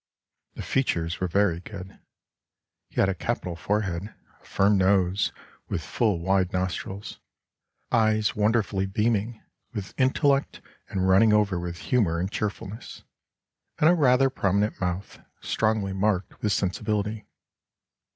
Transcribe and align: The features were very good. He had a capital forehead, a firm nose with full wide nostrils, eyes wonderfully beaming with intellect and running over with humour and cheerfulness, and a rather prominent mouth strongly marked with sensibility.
The 0.55 0.63
features 0.63 1.19
were 1.21 1.27
very 1.27 1.59
good. 1.59 1.99
He 2.89 2.99
had 2.99 3.07
a 3.07 3.13
capital 3.13 3.55
forehead, 3.55 4.11
a 4.41 4.43
firm 4.43 4.75
nose 4.79 5.31
with 5.69 5.83
full 5.83 6.17
wide 6.17 6.51
nostrils, 6.51 7.19
eyes 7.91 8.35
wonderfully 8.35 8.87
beaming 8.87 9.43
with 9.73 9.93
intellect 9.99 10.59
and 10.89 11.07
running 11.07 11.33
over 11.33 11.59
with 11.59 11.77
humour 11.77 12.17
and 12.19 12.31
cheerfulness, 12.31 13.03
and 13.77 13.91
a 13.91 13.93
rather 13.93 14.31
prominent 14.31 14.81
mouth 14.81 15.19
strongly 15.39 15.93
marked 15.93 16.41
with 16.41 16.51
sensibility. 16.51 17.27